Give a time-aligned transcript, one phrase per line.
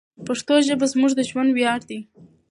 [0.27, 1.99] پښتو ژبه زموږ د ژوند ویاړ دی.